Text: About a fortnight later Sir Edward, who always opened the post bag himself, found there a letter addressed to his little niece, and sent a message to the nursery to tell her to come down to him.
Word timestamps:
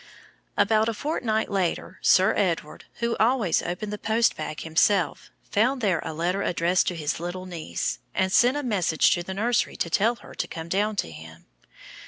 About 0.57 0.89
a 0.89 0.95
fortnight 0.95 1.51
later 1.51 1.99
Sir 2.01 2.33
Edward, 2.35 2.85
who 3.01 3.15
always 3.17 3.61
opened 3.61 3.93
the 3.93 3.99
post 3.99 4.35
bag 4.35 4.61
himself, 4.61 5.29
found 5.43 5.79
there 5.79 6.01
a 6.03 6.11
letter 6.11 6.41
addressed 6.41 6.87
to 6.87 6.95
his 6.95 7.19
little 7.19 7.45
niece, 7.45 7.99
and 8.15 8.31
sent 8.31 8.57
a 8.57 8.63
message 8.63 9.11
to 9.11 9.21
the 9.21 9.35
nursery 9.35 9.75
to 9.75 9.91
tell 9.91 10.15
her 10.15 10.33
to 10.33 10.47
come 10.47 10.69
down 10.69 10.95
to 10.95 11.11
him. 11.11 11.45